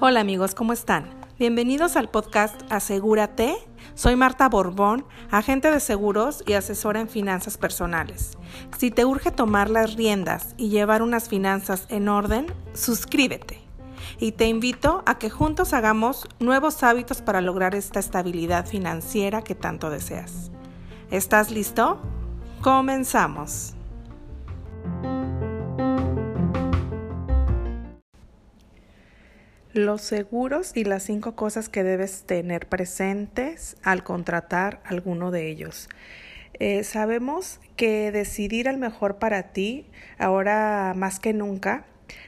Hola 0.00 0.20
amigos, 0.20 0.54
¿cómo 0.54 0.72
están? 0.72 1.10
Bienvenidos 1.38 1.96
al 1.96 2.08
podcast 2.08 2.60
Asegúrate. 2.70 3.56
Soy 3.94 4.16
Marta 4.16 4.48
Borbón, 4.48 5.04
agente 5.30 5.70
de 5.70 5.80
seguros 5.80 6.42
y 6.46 6.54
asesora 6.54 7.00
en 7.00 7.10
finanzas 7.10 7.58
personales. 7.58 8.38
Si 8.78 8.90
te 8.90 9.04
urge 9.04 9.30
tomar 9.30 9.68
las 9.68 9.96
riendas 9.96 10.54
y 10.56 10.70
llevar 10.70 11.02
unas 11.02 11.28
finanzas 11.28 11.86
en 11.90 12.08
orden, 12.08 12.46
suscríbete. 12.72 13.60
Y 14.18 14.32
te 14.32 14.46
invito 14.46 15.02
a 15.04 15.18
que 15.18 15.28
juntos 15.28 15.74
hagamos 15.74 16.26
nuevos 16.38 16.82
hábitos 16.82 17.20
para 17.20 17.42
lograr 17.42 17.74
esta 17.74 18.00
estabilidad 18.00 18.64
financiera 18.66 19.42
que 19.42 19.54
tanto 19.54 19.90
deseas. 19.90 20.50
¿Estás 21.10 21.50
listo? 21.50 22.00
Comenzamos. 22.62 23.74
Los 29.74 30.02
seguros 30.02 30.70
y 30.76 30.84
las 30.84 31.02
cinco 31.02 31.34
cosas 31.34 31.68
que 31.68 31.82
debes 31.82 32.22
tener 32.22 32.68
presentes 32.68 33.76
al 33.82 34.04
contratar 34.04 34.80
alguno 34.84 35.32
de 35.32 35.50
ellos. 35.50 35.88
Eh, 36.60 36.84
sabemos 36.84 37.58
que 37.74 38.12
decidir 38.12 38.68
el 38.68 38.76
mejor 38.76 39.16
para 39.16 39.52
ti, 39.52 39.90
ahora 40.16 40.92
más 40.94 41.18
que 41.18 41.32
nunca, 41.32 41.86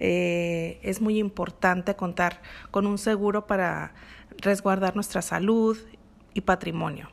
eh, 0.00 0.80
es 0.82 1.00
muy 1.00 1.20
importante 1.20 1.94
contar 1.94 2.40
con 2.72 2.88
un 2.88 2.98
seguro 2.98 3.46
para 3.46 3.94
resguardar 4.38 4.96
nuestra 4.96 5.22
salud 5.22 5.78
y 6.34 6.40
patrimonio. 6.40 7.08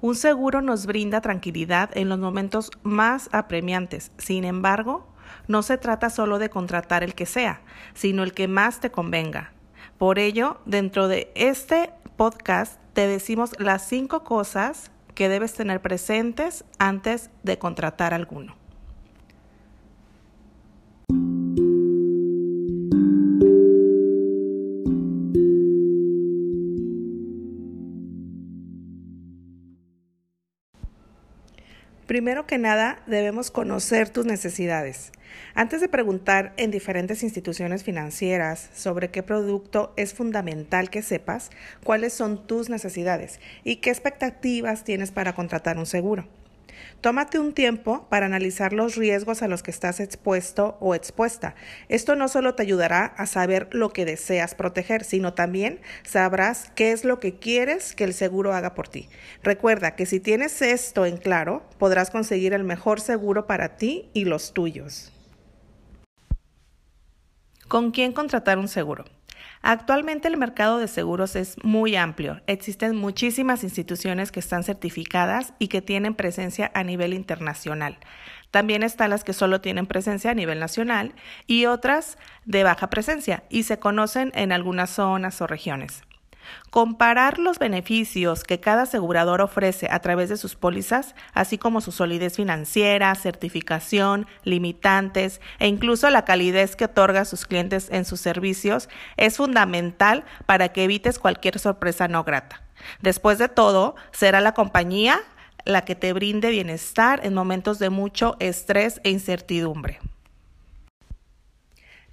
Un 0.00 0.14
seguro 0.14 0.62
nos 0.62 0.86
brinda 0.86 1.20
tranquilidad 1.20 1.90
en 1.92 2.08
los 2.08 2.18
momentos 2.18 2.70
más 2.82 3.28
apremiantes. 3.32 4.12
Sin 4.16 4.44
embargo, 4.44 5.11
no 5.48 5.62
se 5.62 5.78
trata 5.78 6.10
solo 6.10 6.38
de 6.38 6.50
contratar 6.50 7.02
el 7.02 7.14
que 7.14 7.26
sea, 7.26 7.60
sino 7.94 8.22
el 8.22 8.32
que 8.32 8.48
más 8.48 8.80
te 8.80 8.90
convenga. 8.90 9.52
Por 9.98 10.18
ello, 10.18 10.60
dentro 10.64 11.08
de 11.08 11.30
este 11.34 11.92
podcast 12.16 12.80
te 12.92 13.06
decimos 13.06 13.52
las 13.58 13.86
cinco 13.86 14.24
cosas 14.24 14.90
que 15.14 15.28
debes 15.28 15.54
tener 15.54 15.80
presentes 15.80 16.64
antes 16.78 17.30
de 17.42 17.58
contratar 17.58 18.14
alguno. 18.14 18.61
Primero 32.06 32.46
que 32.46 32.58
nada, 32.58 33.00
debemos 33.06 33.50
conocer 33.50 34.08
tus 34.08 34.26
necesidades. 34.26 35.12
Antes 35.54 35.80
de 35.80 35.88
preguntar 35.88 36.52
en 36.56 36.70
diferentes 36.70 37.22
instituciones 37.22 37.84
financieras 37.84 38.70
sobre 38.74 39.10
qué 39.10 39.22
producto 39.22 39.92
es 39.96 40.12
fundamental 40.12 40.90
que 40.90 41.02
sepas 41.02 41.50
cuáles 41.84 42.12
son 42.12 42.46
tus 42.46 42.68
necesidades 42.68 43.40
y 43.64 43.76
qué 43.76 43.90
expectativas 43.90 44.84
tienes 44.84 45.12
para 45.12 45.34
contratar 45.34 45.78
un 45.78 45.86
seguro. 45.86 46.26
Tómate 47.00 47.38
un 47.38 47.52
tiempo 47.52 48.06
para 48.08 48.26
analizar 48.26 48.72
los 48.72 48.96
riesgos 48.96 49.42
a 49.42 49.48
los 49.48 49.62
que 49.62 49.72
estás 49.72 49.98
expuesto 49.98 50.76
o 50.80 50.94
expuesta. 50.94 51.54
Esto 51.88 52.14
no 52.14 52.28
solo 52.28 52.54
te 52.54 52.62
ayudará 52.62 53.04
a 53.04 53.26
saber 53.26 53.68
lo 53.72 53.92
que 53.92 54.04
deseas 54.04 54.54
proteger, 54.54 55.04
sino 55.04 55.34
también 55.34 55.80
sabrás 56.04 56.70
qué 56.76 56.92
es 56.92 57.04
lo 57.04 57.18
que 57.18 57.38
quieres 57.38 57.94
que 57.94 58.04
el 58.04 58.14
seguro 58.14 58.54
haga 58.54 58.74
por 58.74 58.88
ti. 58.88 59.08
Recuerda 59.42 59.96
que 59.96 60.06
si 60.06 60.20
tienes 60.20 60.62
esto 60.62 61.06
en 61.06 61.16
claro, 61.16 61.64
podrás 61.78 62.10
conseguir 62.10 62.52
el 62.52 62.64
mejor 62.64 63.00
seguro 63.00 63.46
para 63.46 63.76
ti 63.76 64.08
y 64.12 64.24
los 64.24 64.52
tuyos. 64.52 65.12
¿Con 67.66 67.90
quién 67.90 68.12
contratar 68.12 68.58
un 68.58 68.68
seguro? 68.68 69.04
Actualmente 69.62 70.26
el 70.26 70.36
mercado 70.36 70.78
de 70.78 70.88
seguros 70.88 71.36
es 71.36 71.56
muy 71.62 71.94
amplio. 71.94 72.40
Existen 72.48 72.96
muchísimas 72.96 73.62
instituciones 73.62 74.32
que 74.32 74.40
están 74.40 74.64
certificadas 74.64 75.54
y 75.60 75.68
que 75.68 75.80
tienen 75.80 76.14
presencia 76.14 76.72
a 76.74 76.82
nivel 76.82 77.14
internacional. 77.14 77.98
También 78.50 78.82
están 78.82 79.10
las 79.10 79.22
que 79.22 79.32
solo 79.32 79.60
tienen 79.60 79.86
presencia 79.86 80.32
a 80.32 80.34
nivel 80.34 80.58
nacional 80.58 81.14
y 81.46 81.66
otras 81.66 82.18
de 82.44 82.64
baja 82.64 82.90
presencia 82.90 83.44
y 83.50 83.62
se 83.62 83.78
conocen 83.78 84.32
en 84.34 84.50
algunas 84.50 84.90
zonas 84.90 85.40
o 85.40 85.46
regiones. 85.46 86.02
Comparar 86.70 87.38
los 87.38 87.58
beneficios 87.58 88.44
que 88.44 88.60
cada 88.60 88.82
asegurador 88.82 89.40
ofrece 89.40 89.88
a 89.90 90.00
través 90.00 90.28
de 90.28 90.36
sus 90.36 90.54
pólizas, 90.54 91.14
así 91.34 91.58
como 91.58 91.80
su 91.80 91.92
solidez 91.92 92.36
financiera, 92.36 93.14
certificación, 93.14 94.26
limitantes 94.44 95.40
e 95.58 95.68
incluso 95.68 96.08
la 96.10 96.24
calidez 96.24 96.76
que 96.76 96.86
otorga 96.86 97.20
a 97.20 97.24
sus 97.24 97.46
clientes 97.46 97.88
en 97.90 98.04
sus 98.04 98.20
servicios, 98.20 98.88
es 99.16 99.36
fundamental 99.36 100.24
para 100.46 100.70
que 100.70 100.84
evites 100.84 101.18
cualquier 101.18 101.58
sorpresa 101.58 102.08
no 102.08 102.24
grata. 102.24 102.62
Después 103.00 103.38
de 103.38 103.48
todo, 103.48 103.94
será 104.12 104.40
la 104.40 104.54
compañía 104.54 105.20
la 105.64 105.84
que 105.84 105.94
te 105.94 106.12
brinde 106.12 106.50
bienestar 106.50 107.20
en 107.24 107.34
momentos 107.34 107.78
de 107.78 107.90
mucho 107.90 108.36
estrés 108.40 109.00
e 109.04 109.10
incertidumbre. 109.10 110.00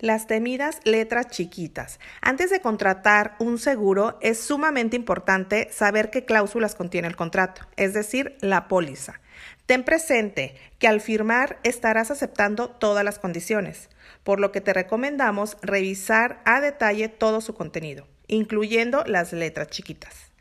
Las 0.02 0.28
temidas 0.28 0.80
letras 0.86 1.28
chiquitas. 1.28 2.00
Antes 2.22 2.50
de 2.50 2.62
contratar 2.62 3.36
un 3.38 3.60
seguro 3.60 4.18
es 4.22 4.40
sumamente 4.40 4.96
importante 4.96 5.68
saber 5.74 6.10
qué 6.10 6.24
cláusulas 6.24 6.74
contiene 6.74 7.10
el 7.10 7.18
contrato, 7.18 7.64
es 7.76 7.94
decir, 7.94 8.38
la 8.40 8.70
póliza. 8.70 9.20
Ten 9.66 9.84
presente 9.84 10.56
que 10.80 10.88
al 10.88 11.02
firmar 11.02 11.60
estarás 11.64 12.12
aceptando 12.12 12.70
todas 12.70 13.04
las 13.04 13.20
condiciones, 13.20 13.90
por 14.24 14.40
lo 14.40 14.54
que 14.54 14.62
te 14.62 14.72
recomendamos 14.72 15.58
revisar 15.62 16.42
a 16.46 16.62
detalle 16.62 17.10
todo 17.10 17.42
su 17.42 17.54
contenido, 17.54 18.08
incluyendo 18.28 19.04
las 19.06 19.34
letras 19.34 19.68
chiquitas. 19.68 20.32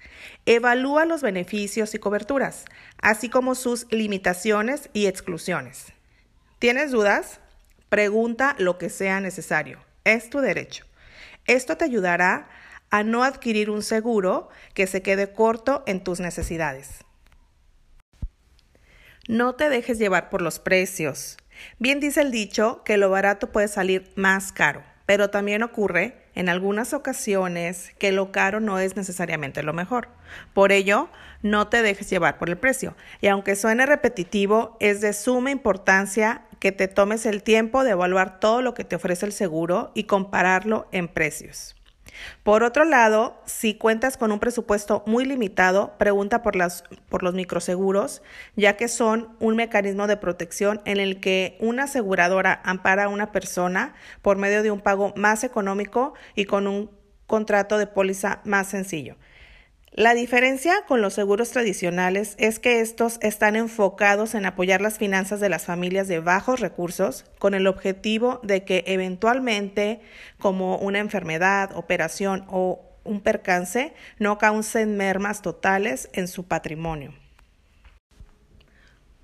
Evalúa 0.47 1.05
los 1.05 1.21
beneficios 1.21 1.97
y 1.97 1.99
coberturas, 1.99 2.65
así 3.03 3.29
como 3.29 3.57
sus 3.57 3.91
limitaciones 3.91 4.89
y 4.93 5.07
exclusiones. 5.07 5.87
¿Tienes 6.61 6.93
dudas? 6.93 7.41
Pregunta 7.89 8.55
lo 8.59 8.79
que 8.79 8.91
sea 8.91 9.21
necesario. 9.21 9.81
Es 10.05 10.31
tu 10.31 10.41
derecho. 10.41 10.85
Esto 11.47 11.77
te 11.77 11.85
ayudará 11.85 12.49
a 12.91 13.03
no 13.03 13.25
adquirir 13.25 13.71
un 13.71 13.83
seguro 13.83 14.49
que 14.75 14.87
se 14.87 15.03
quede 15.03 15.33
corto 15.33 15.83
en 15.87 16.03
tus 16.03 16.21
necesidades. 16.21 17.05
No 19.29 19.55
te 19.55 19.69
dejes 19.69 19.99
llevar 19.99 20.31
por 20.31 20.41
los 20.41 20.59
precios. 20.59 21.37
Bien 21.79 22.01
dice 22.01 22.23
el 22.23 22.31
dicho 22.31 22.83
que 22.85 22.97
lo 22.97 23.11
barato 23.11 23.51
puede 23.53 23.69
salir 23.69 24.11
más 24.15 24.53
caro, 24.53 24.83
pero 25.07 25.29
también 25.29 25.63
ocurre 25.63 26.25
en 26.35 26.49
algunas 26.49 26.95
ocasiones 26.95 27.93
que 27.99 28.13
lo 28.13 28.31
caro 28.31 28.61
no 28.61 28.79
es 28.79 28.97
necesariamente 28.97 29.63
lo 29.63 29.73
mejor. 29.73 30.09
Por 30.55 30.73
ello, 30.73 31.09
no 31.43 31.69
te 31.69 31.83
dejes 31.83 32.09
llevar 32.09 32.39
por 32.39 32.49
el 32.49 32.57
precio. 32.57 32.95
Y 33.21 33.27
aunque 33.27 33.57
suene 33.57 33.87
repetitivo, 33.87 34.77
es 34.81 35.01
de 35.01 35.13
suma 35.13 35.51
importancia 35.51 36.43
que 36.61 36.73
te 36.73 36.89
tomes 36.89 37.27
el 37.27 37.43
tiempo 37.43 37.85
de 37.85 37.91
evaluar 37.91 38.41
todo 38.41 38.63
lo 38.63 38.75
que 38.75 38.85
te 38.85 38.97
ofrece 38.97 39.27
el 39.27 39.33
seguro 39.33 39.91
y 39.95 40.05
compararlo 40.05 40.89
en 40.93 41.09
precios. 41.09 41.75
Por 42.43 42.63
otro 42.63 42.85
lado, 42.85 43.41
si 43.45 43.75
cuentas 43.75 44.17
con 44.17 44.33
un 44.33 44.41
presupuesto 44.41 45.03
muy 45.07 45.25
limitado, 45.25 45.97
pregunta 45.99 46.43
por, 46.43 46.57
las, 46.57 46.85
por 47.09 47.23
los 47.23 47.35
microseguros, 47.35 48.23
ya 48.57 48.77
que 48.77 48.89
son 48.89 49.37
un 49.41 49.57
mecanismo 49.57 50.07
de 50.07 50.17
protección 50.17 50.81
en 50.85 50.99
el 50.99 51.21
que 51.21 51.57
una 51.61 51.85
aseguradora 51.85 52.61
ampara 52.65 53.05
a 53.05 53.09
una 53.09 53.33
persona 53.33 53.95
por 54.23 54.37
medio 54.37 54.63
de 54.63 54.71
un 54.71 54.81
pago 54.81 55.13
más 55.17 55.45
económico 55.45 56.15
y 56.35 56.47
con 56.47 56.67
un 56.67 56.91
contrato 57.27 57.79
de 57.79 57.87
póliza 57.87 58.41
más 58.45 58.69
sencillo. 58.69 59.17
La 59.93 60.15
diferencia 60.15 60.85
con 60.87 61.01
los 61.01 61.15
seguros 61.15 61.51
tradicionales 61.51 62.35
es 62.39 62.59
que 62.59 62.81
estos 62.81 63.19
están 63.23 63.57
enfocados 63.57 64.35
en 64.35 64.45
apoyar 64.45 64.81
las 64.81 64.99
finanzas 64.99 65.41
de 65.41 65.49
las 65.49 65.65
familias 65.65 66.09
de 66.09 66.21
bajos 66.21 66.61
recursos 66.61 67.25
con 67.39 67.55
el 67.55 67.67
objetivo 67.67 68.41
de 68.43 68.65
que 68.65 68.85
eventualmente, 68.87 70.01
como 70.39 70.77
una 70.77 70.99
enfermedad, 70.99 71.75
operación 71.75 72.45
o 72.49 72.83
un 73.05 73.23
percance, 73.23 73.95
no 74.19 74.37
causen 74.37 74.99
mermas 74.99 75.41
totales 75.41 76.11
en 76.13 76.29
su 76.29 76.45
patrimonio. 76.45 77.15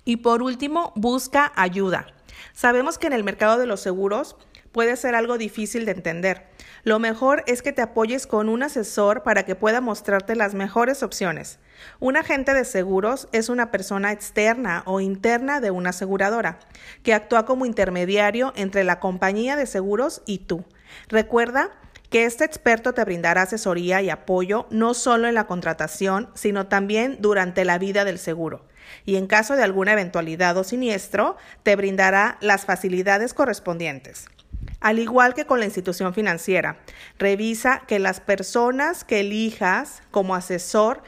Y 0.03 0.17
por 0.17 0.41
último, 0.41 0.93
busca 0.95 1.51
ayuda. 1.55 2.07
Sabemos 2.53 2.97
que 2.97 3.07
en 3.07 3.13
el 3.13 3.23
mercado 3.23 3.57
de 3.59 3.67
los 3.67 3.81
seguros 3.81 4.35
puede 4.75 4.97
ser 4.97 5.15
algo 5.15 5.37
difícil 5.37 5.85
de 5.85 5.93
entender. 5.93 6.47
Lo 6.83 6.99
mejor 6.99 7.45
es 7.47 7.61
que 7.61 7.71
te 7.71 7.81
apoyes 7.81 8.27
con 8.27 8.49
un 8.49 8.61
asesor 8.61 9.23
para 9.23 9.45
que 9.45 9.55
pueda 9.55 9.79
mostrarte 9.79 10.35
las 10.35 10.53
mejores 10.53 11.01
opciones. 11.01 11.59
Un 12.01 12.17
agente 12.17 12.53
de 12.53 12.65
seguros 12.65 13.29
es 13.31 13.47
una 13.47 13.71
persona 13.71 14.11
externa 14.11 14.83
o 14.85 14.99
interna 14.99 15.61
de 15.61 15.71
una 15.71 15.91
aseguradora, 15.91 16.59
que 17.03 17.13
actúa 17.13 17.45
como 17.45 17.65
intermediario 17.65 18.51
entre 18.57 18.83
la 18.83 18.99
compañía 18.99 19.55
de 19.55 19.65
seguros 19.65 20.23
y 20.25 20.39
tú. 20.39 20.65
Recuerda 21.07 21.71
que 22.09 22.25
este 22.25 22.43
experto 22.43 22.93
te 22.93 23.05
brindará 23.05 23.43
asesoría 23.43 24.01
y 24.01 24.09
apoyo 24.09 24.67
no 24.71 24.93
solo 24.93 25.29
en 25.29 25.35
la 25.35 25.47
contratación, 25.47 26.29
sino 26.33 26.67
también 26.67 27.15
durante 27.21 27.63
la 27.63 27.77
vida 27.77 28.03
del 28.03 28.19
seguro. 28.19 28.65
Y 29.05 29.15
en 29.15 29.27
caso 29.27 29.55
de 29.55 29.63
alguna 29.63 29.93
eventualidad 29.93 30.57
o 30.57 30.65
siniestro, 30.65 31.37
te 31.63 31.77
brindará 31.77 32.37
las 32.41 32.65
facilidades 32.65 33.33
correspondientes. 33.33 34.27
Al 34.85 34.99
igual 34.99 35.33
que 35.33 35.45
con 35.45 35.59
la 35.59 35.65
institución 35.65 36.13
financiera, 36.13 36.77
revisa 37.17 37.81
que 37.87 37.97
las 37.97 38.19
personas 38.19 39.03
que 39.03 39.21
elijas 39.21 40.03
como 40.11 40.35
asesor 40.35 41.01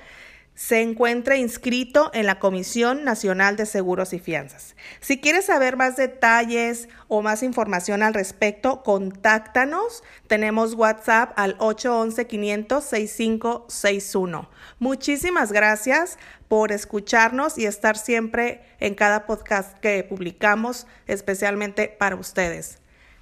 se 0.56 0.82
encuentra 0.82 1.38
inscrito 1.38 2.10
en 2.16 2.26
la 2.26 2.40
Comisión 2.40 3.04
Nacional 3.04 3.56
de 3.56 3.68
Seguros 3.68 4.14
y 4.14 4.20
Fianzas. 4.20 4.76
Si 5.00 5.22
quieres 5.22 5.46
saber 5.46 5.78
más 5.78 5.96
detalles 5.96 6.90
o 7.08 7.22
más 7.22 7.44
información 7.44 8.02
al 8.02 8.16
respecto, 8.16 8.82
contáctanos. 8.82 10.04
Tenemos 10.26 10.74
WhatsApp 10.74 11.34
al 11.36 11.56
811-500-6561. 11.60 14.48
Muchísimas 14.80 15.52
gracias 15.52 16.18
por 16.48 16.72
escucharnos 16.72 17.60
y 17.60 17.68
estar 17.68 17.96
siempre 17.96 18.64
en 18.80 18.96
cada 18.96 19.28
podcast 19.28 19.78
que 19.78 20.04
publicamos, 20.04 20.88
especialmente 21.06 21.90
para 21.90 22.16
ustedes. 22.16 22.80